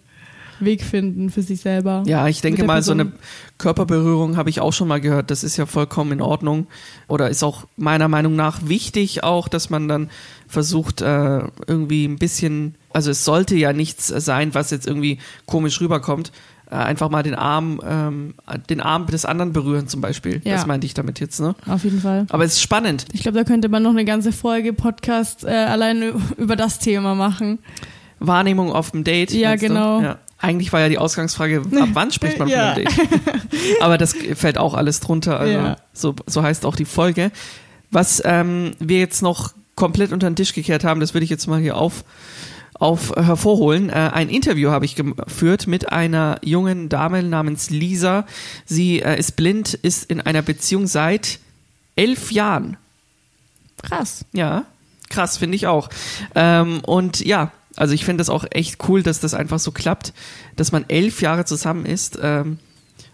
Weg 0.64 0.82
finden 0.82 1.30
für 1.30 1.42
sich 1.42 1.60
selber. 1.60 2.02
Ja, 2.06 2.28
ich 2.28 2.40
denke 2.40 2.64
mal, 2.64 2.82
so 2.82 2.94
Person. 2.94 3.12
eine 3.12 3.18
Körperberührung 3.58 4.36
habe 4.36 4.50
ich 4.50 4.60
auch 4.60 4.72
schon 4.72 4.88
mal 4.88 5.00
gehört. 5.00 5.30
Das 5.30 5.44
ist 5.44 5.56
ja 5.56 5.66
vollkommen 5.66 6.12
in 6.12 6.20
Ordnung. 6.20 6.66
Oder 7.08 7.30
ist 7.30 7.42
auch 7.42 7.66
meiner 7.76 8.08
Meinung 8.08 8.36
nach 8.36 8.66
wichtig 8.66 9.24
auch, 9.24 9.48
dass 9.48 9.70
man 9.70 9.88
dann 9.88 10.10
versucht, 10.48 11.00
äh, 11.00 11.40
irgendwie 11.66 12.06
ein 12.06 12.16
bisschen, 12.16 12.74
also 12.92 13.10
es 13.10 13.24
sollte 13.24 13.56
ja 13.56 13.72
nichts 13.72 14.08
sein, 14.08 14.54
was 14.54 14.70
jetzt 14.70 14.86
irgendwie 14.86 15.18
komisch 15.46 15.80
rüberkommt. 15.80 16.32
Äh, 16.72 16.76
einfach 16.76 17.10
mal 17.10 17.22
den 17.22 17.34
Arm, 17.34 17.82
ähm, 17.86 18.34
den 18.70 18.80
Arm 18.80 19.06
des 19.06 19.26
anderen 19.26 19.52
berühren 19.52 19.88
zum 19.88 20.00
Beispiel. 20.00 20.40
Ja. 20.42 20.54
Das 20.54 20.66
meinte 20.66 20.86
ich 20.86 20.94
damit 20.94 21.20
jetzt, 21.20 21.38
ne? 21.38 21.54
Auf 21.66 21.84
jeden 21.84 22.00
Fall. 22.00 22.26
Aber 22.30 22.44
es 22.44 22.54
ist 22.54 22.62
spannend. 22.62 23.04
Ich 23.12 23.20
glaube, 23.20 23.36
da 23.36 23.44
könnte 23.44 23.68
man 23.68 23.82
noch 23.82 23.90
eine 23.90 24.06
ganze 24.06 24.32
Folge 24.32 24.72
Podcast 24.72 25.44
äh, 25.44 25.50
alleine 25.50 26.14
über 26.38 26.56
das 26.56 26.78
Thema 26.78 27.14
machen. 27.14 27.58
Wahrnehmung 28.20 28.72
auf 28.72 28.92
dem 28.92 29.04
Date. 29.04 29.32
Ja, 29.32 29.56
genau. 29.56 30.00
Ja. 30.00 30.18
Eigentlich 30.42 30.72
war 30.72 30.80
ja 30.80 30.88
die 30.88 30.98
Ausgangsfrage, 30.98 31.62
ab 31.80 31.88
wann 31.94 32.10
spricht 32.12 32.38
man 32.38 32.48
Ja. 32.48 32.74
von 32.74 32.82
einem 32.82 32.84
Date? 32.84 33.10
Aber 33.80 33.96
das 33.96 34.14
fällt 34.34 34.58
auch 34.58 34.74
alles 34.74 35.00
drunter. 35.00 35.38
Also 35.40 35.52
Ja. 35.52 35.76
so, 35.94 36.14
so 36.26 36.42
heißt 36.42 36.66
auch 36.66 36.76
die 36.76 36.84
Folge. 36.84 37.30
Was 37.90 38.20
ähm, 38.24 38.72
wir 38.78 38.98
jetzt 38.98 39.22
noch 39.22 39.52
komplett 39.76 40.12
unter 40.12 40.28
den 40.28 40.36
Tisch 40.36 40.52
gekehrt 40.52 40.84
haben, 40.84 41.00
das 41.00 41.14
würde 41.14 41.24
ich 41.24 41.30
jetzt 41.30 41.46
mal 41.46 41.60
hier 41.60 41.76
auf, 41.76 42.04
auf 42.74 43.16
äh, 43.16 43.22
hervorholen. 43.22 43.88
Äh, 43.88 44.10
ein 44.12 44.28
Interview 44.28 44.70
habe 44.70 44.84
ich 44.84 44.96
geführt 44.96 45.66
mit 45.66 45.92
einer 45.92 46.38
jungen 46.42 46.88
Dame 46.88 47.22
namens 47.22 47.70
Lisa. 47.70 48.26
Sie 48.66 49.00
äh, 49.00 49.18
ist 49.18 49.36
blind, 49.36 49.74
ist 49.74 50.10
in 50.10 50.20
einer 50.20 50.42
Beziehung 50.42 50.86
seit 50.86 51.38
elf 51.96 52.32
Jahren. 52.32 52.76
Krass. 53.82 54.24
Ja, 54.32 54.64
Krass, 55.10 55.36
finde 55.36 55.56
ich 55.56 55.66
auch. 55.66 55.90
Ähm, 56.34 56.80
und 56.86 57.20
ja, 57.22 57.52
also 57.76 57.94
ich 57.94 58.04
finde 58.04 58.20
das 58.20 58.30
auch 58.30 58.44
echt 58.50 58.88
cool, 58.88 59.02
dass 59.02 59.20
das 59.20 59.34
einfach 59.34 59.58
so 59.58 59.72
klappt, 59.72 60.12
dass 60.56 60.72
man 60.72 60.84
elf 60.88 61.22
Jahre 61.22 61.44
zusammen 61.44 61.86
ist. 61.86 62.18
Ähm, 62.20 62.58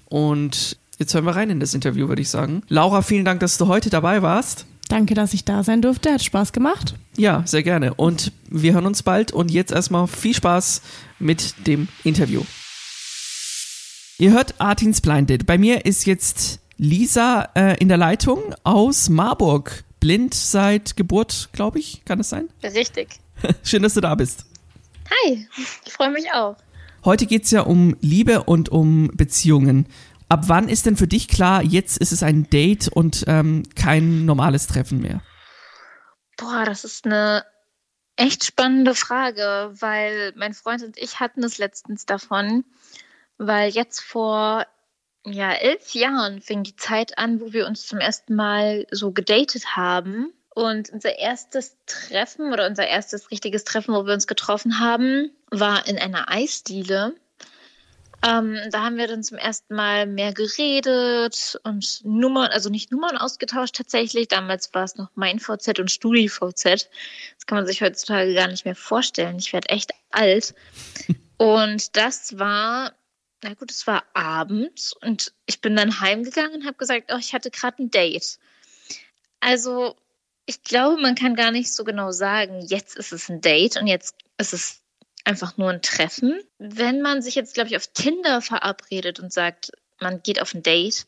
und 0.06 0.76
jetzt 0.98 1.14
hören 1.14 1.24
wir 1.24 1.36
rein 1.36 1.50
in 1.50 1.60
das 1.60 1.74
Interview, 1.74 2.08
würde 2.08 2.22
ich 2.22 2.30
sagen. 2.30 2.62
Laura, 2.68 3.02
vielen 3.02 3.24
Dank, 3.24 3.40
dass 3.40 3.58
du 3.58 3.68
heute 3.68 3.90
dabei 3.90 4.22
warst. 4.22 4.66
Danke, 4.88 5.14
dass 5.14 5.34
ich 5.34 5.44
da 5.44 5.62
sein 5.62 5.82
durfte. 5.82 6.12
Hat 6.12 6.24
Spaß 6.24 6.52
gemacht. 6.52 6.94
Ja, 7.16 7.42
sehr 7.44 7.62
gerne. 7.62 7.94
Und 7.94 8.32
wir 8.48 8.72
hören 8.72 8.86
uns 8.86 9.02
bald. 9.02 9.32
Und 9.32 9.50
jetzt 9.50 9.70
erstmal 9.70 10.06
viel 10.06 10.34
Spaß 10.34 10.80
mit 11.18 11.66
dem 11.66 11.88
Interview. 12.04 12.42
Ihr 14.18 14.32
hört 14.32 14.60
Artins 14.60 15.00
Blinded. 15.00 15.46
Bei 15.46 15.58
mir 15.58 15.84
ist 15.84 16.06
jetzt 16.06 16.60
Lisa 16.78 17.50
äh, 17.54 17.76
in 17.78 17.88
der 17.88 17.98
Leitung 17.98 18.54
aus 18.64 19.10
Marburg. 19.10 19.84
Blind 20.00 20.32
seit 20.32 20.96
Geburt, 20.96 21.50
glaube 21.52 21.78
ich. 21.78 22.02
Kann 22.04 22.18
das 22.18 22.30
sein? 22.30 22.48
Richtig. 22.62 23.20
Schön, 23.62 23.82
dass 23.82 23.94
du 23.94 24.00
da 24.00 24.14
bist. 24.14 24.47
Hi, 25.10 25.48
ich 25.84 25.92
freue 25.92 26.10
mich 26.10 26.32
auch. 26.32 26.56
Heute 27.04 27.26
geht 27.26 27.44
es 27.44 27.50
ja 27.50 27.62
um 27.62 27.96
Liebe 28.00 28.44
und 28.44 28.68
um 28.68 29.10
Beziehungen. 29.14 29.86
Ab 30.28 30.44
wann 30.48 30.68
ist 30.68 30.84
denn 30.86 30.96
für 30.96 31.06
dich 31.06 31.28
klar, 31.28 31.62
jetzt 31.62 31.96
ist 31.98 32.12
es 32.12 32.22
ein 32.22 32.50
Date 32.50 32.88
und 32.88 33.24
ähm, 33.26 33.62
kein 33.74 34.26
normales 34.26 34.66
Treffen 34.66 35.00
mehr? 35.00 35.22
Boah, 36.36 36.64
das 36.64 36.84
ist 36.84 37.06
eine 37.06 37.44
echt 38.16 38.44
spannende 38.44 38.94
Frage, 38.94 39.70
weil 39.78 40.32
mein 40.36 40.52
Freund 40.52 40.82
und 40.82 40.98
ich 40.98 41.20
hatten 41.20 41.42
es 41.44 41.58
letztens 41.58 42.04
davon, 42.04 42.64
weil 43.38 43.70
jetzt 43.70 44.00
vor 44.00 44.66
ja, 45.24 45.52
elf 45.52 45.94
Jahren 45.94 46.40
fing 46.40 46.62
die 46.62 46.76
Zeit 46.76 47.18
an, 47.18 47.40
wo 47.40 47.52
wir 47.52 47.66
uns 47.66 47.86
zum 47.86 47.98
ersten 47.98 48.34
Mal 48.34 48.86
so 48.90 49.12
gedatet 49.12 49.76
haben. 49.76 50.32
Und 50.58 50.90
unser 50.90 51.16
erstes 51.16 51.76
Treffen 51.86 52.52
oder 52.52 52.66
unser 52.66 52.84
erstes 52.84 53.30
richtiges 53.30 53.62
Treffen, 53.62 53.94
wo 53.94 54.06
wir 54.06 54.12
uns 54.12 54.26
getroffen 54.26 54.80
haben, 54.80 55.30
war 55.52 55.86
in 55.86 55.98
einer 55.98 56.32
Eisdiele. 56.32 57.14
Ähm, 58.26 58.58
da 58.72 58.82
haben 58.82 58.96
wir 58.96 59.06
dann 59.06 59.22
zum 59.22 59.38
ersten 59.38 59.76
Mal 59.76 60.08
mehr 60.08 60.32
geredet 60.32 61.60
und 61.62 62.00
Nummern, 62.04 62.48
also 62.48 62.70
nicht 62.70 62.90
Nummern 62.90 63.16
ausgetauscht 63.16 63.76
tatsächlich. 63.76 64.26
Damals 64.26 64.74
war 64.74 64.82
es 64.82 64.96
noch 64.96 65.10
mein 65.14 65.38
VZ 65.38 65.78
und 65.78 65.92
StudiVZ. 65.92 66.64
Das 66.64 67.46
kann 67.46 67.58
man 67.58 67.66
sich 67.68 67.80
heutzutage 67.80 68.34
gar 68.34 68.48
nicht 68.48 68.64
mehr 68.64 68.74
vorstellen. 68.74 69.38
Ich 69.38 69.52
werde 69.52 69.68
echt 69.68 69.92
alt. 70.10 70.56
Und 71.36 71.96
das 71.96 72.36
war, 72.36 72.94
na 73.44 73.54
gut, 73.54 73.70
es 73.70 73.86
war 73.86 74.02
abends 74.12 74.92
und 74.92 75.32
ich 75.46 75.60
bin 75.60 75.76
dann 75.76 76.00
heimgegangen 76.00 76.54
und 76.54 76.66
habe 76.66 76.76
gesagt, 76.76 77.12
oh, 77.14 77.16
ich 77.16 77.32
hatte 77.32 77.52
gerade 77.52 77.80
ein 77.80 77.92
Date. 77.92 78.40
Also 79.38 79.94
ich 80.48 80.62
glaube, 80.62 81.00
man 81.00 81.14
kann 81.14 81.34
gar 81.34 81.50
nicht 81.50 81.74
so 81.74 81.84
genau 81.84 82.10
sagen, 82.10 82.62
jetzt 82.62 82.96
ist 82.96 83.12
es 83.12 83.28
ein 83.28 83.42
Date 83.42 83.76
und 83.76 83.86
jetzt 83.86 84.16
ist 84.38 84.54
es 84.54 84.80
einfach 85.24 85.58
nur 85.58 85.68
ein 85.68 85.82
Treffen. 85.82 86.40
Wenn 86.56 87.02
man 87.02 87.20
sich 87.20 87.34
jetzt, 87.34 87.52
glaube 87.52 87.68
ich, 87.68 87.76
auf 87.76 87.88
Tinder 87.88 88.40
verabredet 88.40 89.20
und 89.20 89.30
sagt, 89.30 89.72
man 90.00 90.22
geht 90.22 90.40
auf 90.40 90.54
ein 90.54 90.62
Date, 90.62 91.06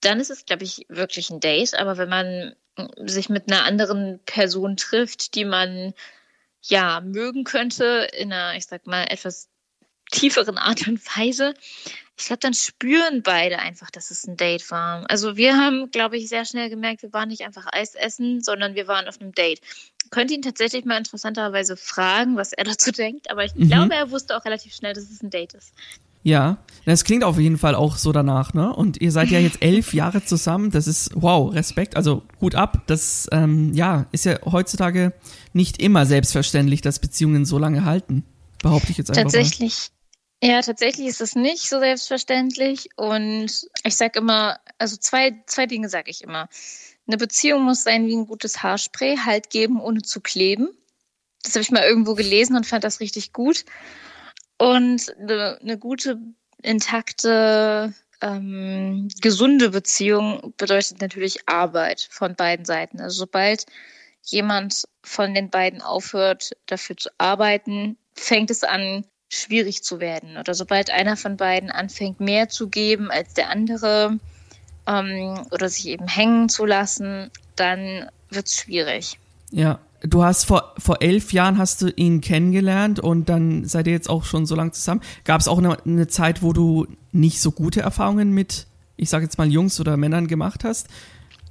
dann 0.00 0.20
ist 0.20 0.30
es, 0.30 0.46
glaube 0.46 0.64
ich, 0.64 0.86
wirklich 0.88 1.28
ein 1.28 1.38
Date. 1.38 1.74
Aber 1.74 1.98
wenn 1.98 2.08
man 2.08 2.56
sich 3.04 3.28
mit 3.28 3.52
einer 3.52 3.64
anderen 3.64 4.20
Person 4.24 4.78
trifft, 4.78 5.34
die 5.34 5.44
man 5.44 5.92
ja 6.62 7.02
mögen 7.02 7.44
könnte, 7.44 8.08
in 8.16 8.32
einer, 8.32 8.56
ich 8.56 8.64
sag 8.64 8.86
mal, 8.86 9.04
etwas 9.04 9.50
tieferen 10.10 10.58
Art 10.58 10.86
und 10.88 11.00
Weise, 11.16 11.54
ich 12.18 12.26
glaube, 12.26 12.40
dann 12.40 12.54
spüren 12.54 13.22
beide 13.22 13.60
einfach, 13.60 13.90
dass 13.90 14.10
es 14.10 14.26
ein 14.26 14.36
Date 14.36 14.70
war. 14.70 15.04
Also 15.08 15.36
wir 15.36 15.56
haben, 15.56 15.90
glaube 15.90 16.16
ich, 16.16 16.28
sehr 16.28 16.44
schnell 16.44 16.68
gemerkt, 16.68 17.02
wir 17.02 17.12
waren 17.12 17.28
nicht 17.28 17.42
einfach 17.42 17.66
Eis 17.70 17.94
essen, 17.94 18.42
sondern 18.42 18.74
wir 18.74 18.88
waren 18.88 19.06
auf 19.06 19.20
einem 19.20 19.32
Date. 19.32 19.60
Könnte 20.10 20.34
ihn 20.34 20.42
tatsächlich 20.42 20.84
mal 20.84 20.98
interessanterweise 20.98 21.76
fragen, 21.76 22.36
was 22.36 22.52
er 22.52 22.64
dazu 22.64 22.90
denkt, 22.90 23.30
aber 23.30 23.44
ich 23.44 23.54
mhm. 23.54 23.68
glaube, 23.68 23.94
er 23.94 24.10
wusste 24.10 24.36
auch 24.36 24.44
relativ 24.44 24.74
schnell, 24.74 24.94
dass 24.94 25.04
es 25.04 25.22
ein 25.22 25.30
Date 25.30 25.54
ist. 25.54 25.72
Ja, 26.24 26.58
das 26.84 27.04
klingt 27.04 27.22
auf 27.22 27.38
jeden 27.38 27.58
Fall 27.58 27.76
auch 27.76 27.96
so 27.96 28.10
danach, 28.10 28.52
ne? 28.52 28.74
Und 28.74 29.00
ihr 29.00 29.12
seid 29.12 29.28
ja 29.30 29.38
jetzt 29.38 29.62
elf 29.62 29.94
Jahre 29.94 30.24
zusammen. 30.24 30.70
Das 30.70 30.88
ist 30.88 31.10
wow, 31.14 31.54
Respekt. 31.54 31.96
Also 31.96 32.22
Hut 32.40 32.56
ab. 32.56 32.82
Das 32.86 33.28
ähm, 33.30 33.72
ja 33.72 34.06
ist 34.10 34.24
ja 34.24 34.38
heutzutage 34.44 35.12
nicht 35.52 35.80
immer 35.80 36.04
selbstverständlich, 36.04 36.80
dass 36.80 36.98
Beziehungen 36.98 37.44
so 37.44 37.58
lange 37.58 37.84
halten. 37.84 38.24
Behaupte 38.62 38.90
ich 38.90 38.98
jetzt 38.98 39.10
einfach. 39.10 39.22
Tatsächlich, 39.22 39.90
ja, 40.42 40.60
tatsächlich 40.62 41.08
ist 41.08 41.20
es 41.20 41.34
nicht 41.34 41.68
so 41.68 41.78
selbstverständlich. 41.78 42.90
Und 42.96 43.68
ich 43.84 43.96
sage 43.96 44.20
immer, 44.20 44.60
also 44.78 44.96
zwei, 44.96 45.42
zwei 45.46 45.66
Dinge 45.66 45.88
sage 45.88 46.10
ich 46.10 46.22
immer. 46.22 46.48
Eine 47.06 47.16
Beziehung 47.16 47.62
muss 47.62 47.82
sein 47.82 48.06
wie 48.06 48.16
ein 48.16 48.26
gutes 48.26 48.62
Haarspray, 48.62 49.16
halt 49.16 49.50
geben, 49.50 49.80
ohne 49.80 50.02
zu 50.02 50.20
kleben. 50.20 50.68
Das 51.42 51.54
habe 51.54 51.62
ich 51.62 51.70
mal 51.70 51.84
irgendwo 51.84 52.14
gelesen 52.14 52.56
und 52.56 52.66
fand 52.66 52.84
das 52.84 53.00
richtig 53.00 53.32
gut. 53.32 53.64
Und 54.58 55.16
eine, 55.18 55.58
eine 55.60 55.78
gute, 55.78 56.18
intakte, 56.62 57.94
ähm, 58.20 59.08
gesunde 59.20 59.70
Beziehung 59.70 60.52
bedeutet 60.56 61.00
natürlich 61.00 61.48
Arbeit 61.48 62.06
von 62.10 62.34
beiden 62.34 62.64
Seiten. 62.64 63.00
Also 63.00 63.20
sobald 63.20 63.66
jemand 64.22 64.84
von 65.02 65.34
den 65.34 65.50
beiden 65.50 65.80
aufhört, 65.80 66.52
dafür 66.66 66.96
zu 66.96 67.10
arbeiten, 67.18 67.96
fängt 68.14 68.50
es 68.50 68.64
an, 68.64 69.04
schwierig 69.28 69.82
zu 69.82 70.00
werden. 70.00 70.36
Oder 70.36 70.54
sobald 70.54 70.90
einer 70.90 71.16
von 71.16 71.36
beiden 71.36 71.70
anfängt, 71.70 72.20
mehr 72.20 72.48
zu 72.48 72.68
geben 72.68 73.10
als 73.10 73.34
der 73.34 73.50
andere 73.50 74.18
ähm, 74.86 75.46
oder 75.50 75.68
sich 75.68 75.86
eben 75.88 76.08
hängen 76.08 76.48
zu 76.48 76.64
lassen, 76.64 77.30
dann 77.56 78.08
wird 78.30 78.46
es 78.46 78.56
schwierig. 78.56 79.18
Ja, 79.50 79.80
du 80.02 80.22
hast 80.22 80.44
vor, 80.44 80.74
vor 80.78 81.02
elf 81.02 81.32
Jahren 81.32 81.58
hast 81.58 81.82
du 81.82 81.88
ihn 81.88 82.20
kennengelernt 82.20 83.00
und 83.00 83.28
dann 83.28 83.64
seid 83.64 83.86
ihr 83.86 83.92
jetzt 83.92 84.10
auch 84.10 84.24
schon 84.24 84.46
so 84.46 84.54
lange 84.54 84.72
zusammen. 84.72 85.02
Gab 85.24 85.40
es 85.40 85.48
auch 85.48 85.58
eine, 85.58 85.76
eine 85.84 86.08
Zeit, 86.08 86.42
wo 86.42 86.52
du 86.52 86.86
nicht 87.12 87.40
so 87.40 87.52
gute 87.52 87.80
Erfahrungen 87.80 88.32
mit, 88.32 88.66
ich 88.96 89.10
sage 89.10 89.24
jetzt 89.24 89.38
mal, 89.38 89.50
Jungs 89.50 89.80
oder 89.80 89.96
Männern 89.96 90.26
gemacht 90.26 90.64
hast? 90.64 90.88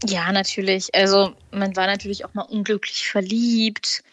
Ja, 0.06 0.32
natürlich. 0.32 0.94
Also 0.94 1.34
man 1.52 1.76
war 1.76 1.88
natürlich 1.88 2.26
auch 2.26 2.34
mal 2.34 2.44
unglücklich 2.44 3.08
verliebt 3.08 4.04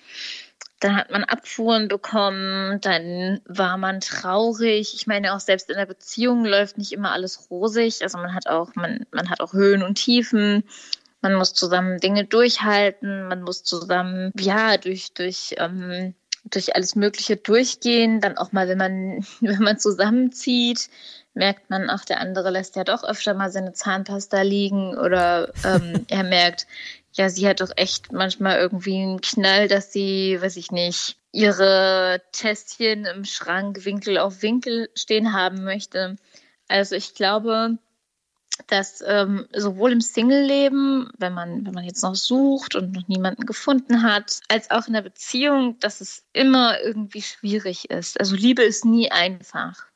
dann 0.85 0.97
hat 0.97 1.11
man 1.11 1.25
Abfuhren 1.25 1.89
bekommen, 1.89 2.79
dann 2.83 3.41
war 3.47 3.79
man 3.79 4.01
traurig. 4.01 4.93
Ich 4.95 5.07
meine, 5.07 5.35
auch 5.35 5.41
selbst 5.41 5.71
in 5.71 5.79
der 5.79 5.87
Beziehung 5.87 6.45
läuft 6.45 6.77
nicht 6.77 6.93
immer 6.93 7.13
alles 7.13 7.49
rosig. 7.51 8.03
Also 8.03 8.19
man 8.19 8.35
hat 8.35 8.49
auch, 8.49 8.75
man, 8.75 9.07
man 9.11 9.31
hat 9.31 9.41
auch 9.41 9.55
Höhen 9.55 9.83
und 9.83 9.95
Tiefen. 9.95 10.63
Man 11.23 11.37
muss 11.37 11.55
zusammen 11.55 12.01
Dinge 12.01 12.27
durchhalten, 12.27 13.29
man 13.29 13.41
muss 13.41 13.65
zusammen, 13.65 14.31
ja, 14.39 14.77
durch, 14.77 15.15
durch, 15.15 15.55
ähm, 15.57 16.13
durch 16.51 16.77
alles 16.77 16.97
Mögliche 16.97 17.39
durchgehen. 17.39 18.21
Dann 18.21 18.37
auch 18.37 18.53
mal, 18.53 18.69
wenn 18.69 18.77
man, 18.77 19.25
wenn 19.41 19.63
man 19.63 19.79
zusammenzieht, 19.79 20.91
merkt 21.33 21.71
man, 21.71 21.89
ach, 21.89 22.05
der 22.05 22.21
andere 22.21 22.51
lässt 22.51 22.77
ja 22.77 22.85
doch 22.85 23.05
öfter 23.05 23.33
mal 23.33 23.51
seine 23.51 23.73
Zahnpasta 23.73 24.43
liegen 24.43 24.99
oder 24.99 25.51
ähm, 25.65 26.05
er 26.09 26.25
merkt, 26.25 26.67
ja, 27.15 27.29
sie 27.29 27.49
hat 27.49 27.61
doch 27.61 27.71
echt 27.77 28.13
manchmal 28.13 28.59
irgendwie 28.59 29.01
einen 29.01 29.21
Knall, 29.21 29.69
dass 29.69 29.93
sie, 29.93 30.37
weiß 30.41 30.57
ich 30.57 30.73
nicht, 30.73 31.17
ihre 31.33 32.21
Tässchen 32.33 33.07
im 33.07 33.25
Schrank 33.25 33.85
Winkel 33.85 34.19
auf 34.19 34.43
Winkel 34.43 34.91
stehen 34.95 35.33
haben 35.33 35.63
möchte. 35.63 36.17
Also 36.69 36.97
ich 36.97 37.15
glaube, 37.15 37.79
dass 38.67 39.03
ähm, 39.07 39.47
sowohl 39.55 39.93
im 39.93 40.01
Single-Leben, 40.01 41.11
wenn 41.19 41.35
man, 41.35 41.65
wenn 41.67 41.75
man 41.75 41.85
jetzt 41.85 42.03
noch 42.03 42.15
sucht 42.15 42.75
und 42.75 42.93
noch 42.93 43.07
niemanden 43.09 43.47
gefunden 43.47 44.03
hat, 44.03 44.41
als 44.49 44.71
auch 44.71 44.87
in 44.87 44.93
der 44.93 45.03
Beziehung, 45.03 45.79
dass 45.81 46.01
es 46.01 46.25
immer 46.33 46.81
irgendwie 46.81 47.23
schwierig 47.23 47.91
ist. 47.91 48.19
Also 48.19 48.35
Liebe 48.35 48.63
ist 48.63 48.85
nie 48.85 49.11
einfach. 49.11 49.87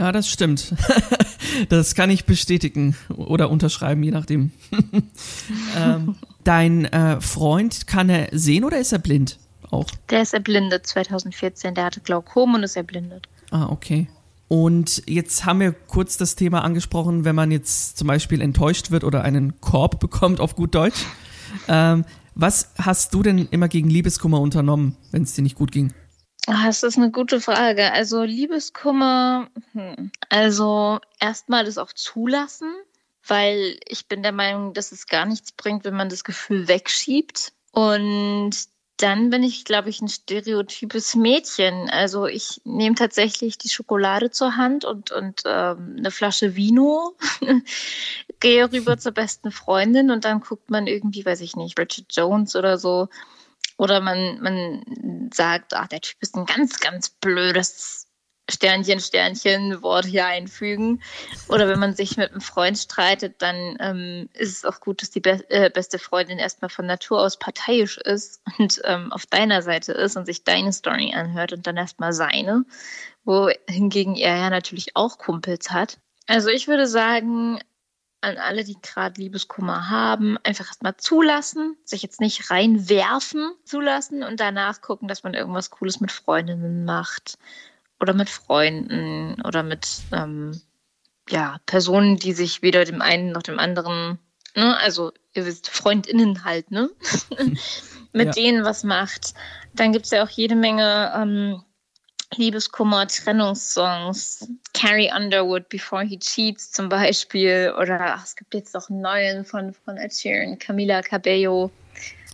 Ja, 0.00 0.12
das 0.12 0.30
stimmt. 0.30 0.74
das 1.68 1.94
kann 1.94 2.08
ich 2.08 2.24
bestätigen 2.24 2.96
oder 3.14 3.50
unterschreiben, 3.50 4.02
je 4.02 4.12
nachdem. 4.12 4.50
ähm, 5.78 6.16
dein 6.42 6.86
äh, 6.86 7.20
Freund, 7.20 7.86
kann 7.86 8.08
er 8.08 8.28
sehen 8.32 8.64
oder 8.64 8.78
ist 8.78 8.92
er 8.92 8.98
blind 8.98 9.38
auch? 9.68 9.84
Der 10.08 10.22
ist 10.22 10.32
erblindet 10.32 10.86
2014. 10.86 11.74
Der 11.74 11.84
hatte 11.84 12.00
Glaukom 12.00 12.54
und 12.54 12.62
ist 12.62 12.76
erblindet. 12.76 13.28
Ah, 13.50 13.66
okay. 13.66 14.08
Und 14.48 15.02
jetzt 15.06 15.44
haben 15.44 15.60
wir 15.60 15.72
kurz 15.72 16.16
das 16.16 16.34
Thema 16.34 16.64
angesprochen, 16.64 17.26
wenn 17.26 17.34
man 17.34 17.50
jetzt 17.50 17.98
zum 17.98 18.08
Beispiel 18.08 18.40
enttäuscht 18.40 18.90
wird 18.90 19.04
oder 19.04 19.22
einen 19.22 19.60
Korb 19.60 20.00
bekommt 20.00 20.40
auf 20.40 20.56
gut 20.56 20.74
Deutsch. 20.74 21.04
Ähm, 21.68 22.06
was 22.34 22.70
hast 22.78 23.12
du 23.12 23.22
denn 23.22 23.48
immer 23.50 23.68
gegen 23.68 23.90
Liebeskummer 23.90 24.40
unternommen, 24.40 24.96
wenn 25.10 25.24
es 25.24 25.34
dir 25.34 25.42
nicht 25.42 25.56
gut 25.56 25.72
ging? 25.72 25.92
Ah, 26.46 26.66
das 26.66 26.82
ist 26.82 26.96
eine 26.96 27.10
gute 27.10 27.40
Frage. 27.40 27.92
Also 27.92 28.22
Liebeskummer, 28.22 29.48
hm. 29.72 30.10
also 30.28 30.98
erstmal 31.20 31.64
das 31.64 31.78
auch 31.78 31.92
zulassen, 31.92 32.72
weil 33.26 33.78
ich 33.86 34.08
bin 34.08 34.22
der 34.22 34.32
Meinung, 34.32 34.72
dass 34.72 34.92
es 34.92 35.06
gar 35.06 35.26
nichts 35.26 35.52
bringt, 35.52 35.84
wenn 35.84 35.94
man 35.94 36.08
das 36.08 36.24
Gefühl 36.24 36.66
wegschiebt. 36.66 37.52
Und 37.72 38.52
dann 38.96 39.30
bin 39.30 39.42
ich, 39.42 39.64
glaube 39.64 39.88
ich, 39.88 40.00
ein 40.02 40.08
stereotypes 40.08 41.14
Mädchen. 41.14 41.88
Also 41.90 42.26
ich 42.26 42.60
nehme 42.64 42.94
tatsächlich 42.94 43.56
die 43.56 43.68
Schokolade 43.68 44.30
zur 44.30 44.56
Hand 44.56 44.84
und, 44.84 45.10
und 45.10 45.42
ähm, 45.46 45.96
eine 45.98 46.10
Flasche 46.10 46.56
Vino, 46.56 47.14
gehe 48.40 48.70
rüber 48.70 48.98
zur 48.98 49.12
besten 49.12 49.52
Freundin 49.52 50.10
und 50.10 50.24
dann 50.24 50.40
guckt 50.40 50.70
man 50.70 50.86
irgendwie, 50.86 51.24
weiß 51.24 51.40
ich 51.40 51.56
nicht, 51.56 51.76
Bridget 51.76 52.14
Jones 52.14 52.56
oder 52.56 52.78
so 52.78 53.08
Oder 53.80 54.02
man, 54.02 54.38
man 54.42 55.30
sagt, 55.32 55.72
ach, 55.72 55.86
der 55.86 56.02
Typ 56.02 56.18
ist 56.20 56.36
ein 56.36 56.44
ganz, 56.44 56.80
ganz 56.80 57.08
blödes 57.08 58.08
Sternchen, 58.50 59.00
Sternchen, 59.00 59.80
Wort 59.80 60.04
hier 60.04 60.26
einfügen. 60.26 61.00
Oder 61.48 61.66
wenn 61.66 61.78
man 61.78 61.94
sich 61.94 62.18
mit 62.18 62.30
einem 62.30 62.42
Freund 62.42 62.76
streitet, 62.76 63.40
dann 63.40 63.78
ähm, 63.80 64.28
ist 64.34 64.58
es 64.58 64.64
auch 64.66 64.80
gut, 64.80 65.00
dass 65.00 65.10
die 65.12 65.20
be 65.20 65.42
äh, 65.48 65.70
beste 65.70 65.98
Freundin 65.98 66.38
erstmal 66.38 66.68
von 66.68 66.84
Natur 66.84 67.22
aus 67.22 67.38
parteiisch 67.38 67.96
ist 67.96 68.42
und 68.58 68.82
ähm, 68.84 69.14
auf 69.14 69.24
deiner 69.24 69.62
Seite 69.62 69.92
ist 69.92 70.14
und 70.14 70.26
sich 70.26 70.44
deine 70.44 70.74
Story 70.74 71.14
anhört 71.14 71.54
und 71.54 71.66
dann 71.66 71.78
erstmal 71.78 72.12
seine, 72.12 72.66
wohingegen 73.24 74.14
er 74.14 74.36
ja 74.36 74.50
natürlich 74.50 74.94
auch 74.94 75.16
Kumpels 75.16 75.70
hat. 75.70 75.96
Also 76.26 76.50
ich 76.50 76.68
würde 76.68 76.86
sagen, 76.86 77.60
an 78.20 78.36
alle, 78.36 78.64
die 78.64 78.76
gerade 78.80 79.20
Liebeskummer 79.20 79.88
haben, 79.88 80.38
einfach 80.44 80.66
erstmal 80.66 80.96
zulassen, 80.96 81.76
sich 81.84 82.02
jetzt 82.02 82.20
nicht 82.20 82.50
reinwerfen, 82.50 83.52
zulassen 83.64 84.22
und 84.22 84.40
danach 84.40 84.80
gucken, 84.80 85.08
dass 85.08 85.22
man 85.22 85.34
irgendwas 85.34 85.70
Cooles 85.70 86.00
mit 86.00 86.12
Freundinnen 86.12 86.84
macht 86.84 87.38
oder 88.00 88.12
mit 88.12 88.28
Freunden 88.28 89.40
oder 89.42 89.62
mit 89.62 90.02
ähm, 90.12 90.60
ja, 91.28 91.58
Personen, 91.66 92.16
die 92.16 92.32
sich 92.32 92.62
weder 92.62 92.84
dem 92.84 93.02
einen 93.02 93.32
noch 93.32 93.42
dem 93.42 93.58
anderen, 93.58 94.18
ne, 94.54 94.76
also 94.78 95.12
ihr 95.32 95.46
wisst, 95.46 95.70
FreundInnen 95.70 96.44
halt, 96.44 96.70
ne? 96.70 96.90
mit 98.12 98.26
ja. 98.26 98.32
denen 98.32 98.64
was 98.64 98.82
macht. 98.82 99.34
Dann 99.74 99.92
gibt 99.92 100.06
es 100.06 100.10
ja 100.10 100.24
auch 100.24 100.28
jede 100.28 100.56
Menge 100.56 101.12
ähm, 101.14 101.62
Liebeskummer, 102.36 103.06
Trennungssongs, 103.08 104.48
Carrie 104.72 105.10
Underwood, 105.14 105.68
Before 105.68 106.04
He 106.04 106.18
Cheats 106.18 106.70
zum 106.72 106.88
Beispiel. 106.88 107.72
Oder 107.80 107.98
ach, 108.00 108.24
es 108.24 108.36
gibt 108.36 108.54
jetzt 108.54 108.74
noch 108.74 108.88
einen 108.88 109.00
neuen 109.00 109.44
von, 109.44 109.74
von 109.84 109.96
Ed 109.96 110.14
Sheeran, 110.14 110.58
Camila 110.58 111.02
Cabello. 111.02 111.70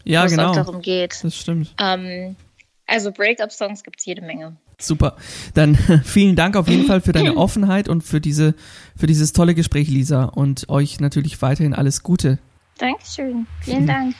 Ja, 0.04 0.24
wo 0.24 0.28
genau. 0.28 0.42
Es 0.42 0.48
auch 0.50 0.64
darum 0.64 0.82
geht. 0.82 1.22
Das 1.24 1.34
stimmt. 1.34 1.74
Ähm, 1.80 2.36
also 2.86 3.10
Breakup-Songs 3.10 3.82
gibt 3.82 3.98
es 3.98 4.06
jede 4.06 4.22
Menge. 4.22 4.56
Super. 4.78 5.16
Dann 5.54 5.74
vielen 6.04 6.36
Dank 6.36 6.56
auf 6.56 6.68
jeden 6.68 6.86
Fall 6.86 7.00
für 7.00 7.12
deine 7.12 7.36
Offenheit 7.36 7.88
und 7.88 8.02
für 8.02 8.20
diese, 8.20 8.54
für 8.96 9.06
dieses 9.06 9.32
tolle 9.32 9.54
Gespräch, 9.54 9.88
Lisa. 9.88 10.24
Und 10.24 10.68
euch 10.68 11.00
natürlich 11.00 11.40
weiterhin 11.42 11.74
alles 11.74 12.02
Gute. 12.02 12.38
Dankeschön. 12.78 13.46
Vielen 13.62 13.86
Dank. 13.86 14.14